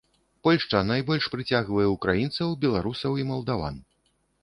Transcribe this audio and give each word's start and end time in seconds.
Польшча 0.45 0.81
найбольш 0.91 1.27
прыцягвае 1.35 1.87
ўкраінцаў, 1.91 2.59
беларусаў 2.67 3.23
і 3.25 3.31
малдаван. 3.33 3.83